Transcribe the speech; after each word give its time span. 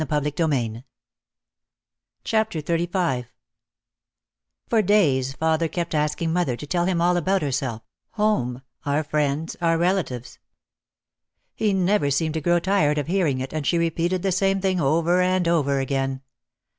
PART 0.01 0.23
THREE 0.23 0.31
PART 0.31 0.85
THREE 2.65 2.87
XXXV 2.87 3.27
For 4.67 4.81
days 4.81 5.33
father 5.33 5.67
kept 5.67 5.93
asking 5.93 6.33
mother 6.33 6.57
to 6.57 6.65
tell 6.65 6.85
him 6.85 6.99
about 6.99 7.43
herself, 7.43 7.83
home, 8.13 8.63
our 8.83 9.03
friends, 9.03 9.53
and 9.61 9.79
relatives. 9.79 10.39
He 11.53 11.71
never 11.73 12.09
seemed 12.09 12.33
to 12.33 12.41
grow 12.41 12.59
tired 12.59 12.97
of 12.97 13.05
hearing 13.05 13.41
it 13.41 13.53
and 13.53 13.63
she 13.67 13.77
repeated 13.77 14.23
the 14.23 14.31
same 14.31 14.59
thing 14.59 14.79
over 14.81 15.21
and 15.21 15.47
over 15.47 15.79
again. 15.79 16.23